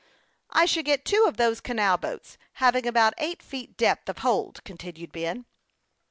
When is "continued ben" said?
4.63-5.45